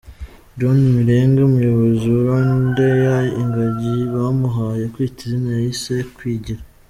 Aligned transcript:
John 0.59 0.79
Mirenge, 0.93 1.39
Umuyobozi 1.49 2.05
wa 2.11 2.17
Rwandair 2.23 3.09
ingagi 3.41 3.95
bamuhaye 4.13 4.83
kwita 4.93 5.19
izina 5.23 5.49
yayise 5.57 5.95
“Kwigira”. 6.15 6.61